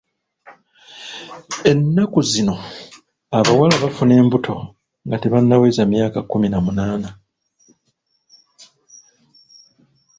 Ennaku 1.69 2.19
zino 2.31 2.55
abawala 3.37 3.75
bafuna 3.83 4.13
embuto 4.21 4.55
nga 5.05 5.17
tebannaweza 5.21 5.81
myaka 5.91 6.19
kkumi 6.23 6.47
na 6.49 6.59
munaana. 6.65 7.09